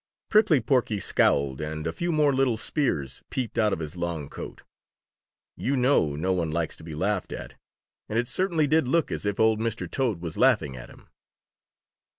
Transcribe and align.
Prickly 0.29 0.59
Porky 0.59 0.99
scowled, 0.99 1.61
and 1.61 1.85
a 1.85 1.93
few 1.93 2.11
more 2.11 2.33
little 2.33 2.57
spears 2.57 3.21
peeped 3.29 3.59
out 3.59 3.71
of 3.71 3.77
his 3.77 3.95
long 3.95 4.29
coat. 4.29 4.63
You 5.55 5.77
know 5.77 6.15
no 6.15 6.33
one 6.33 6.49
likes 6.49 6.75
to 6.77 6.83
be 6.83 6.95
laughed 6.95 7.31
at, 7.31 7.53
and 8.09 8.17
it 8.17 8.27
certainly 8.27 8.65
did 8.65 8.87
look 8.87 9.11
as 9.11 9.27
if 9.27 9.39
old 9.39 9.59
Mr. 9.59 9.85
Toad 9.87 10.19
was 10.19 10.39
laughing 10.39 10.75
at 10.75 10.89
him. 10.89 11.07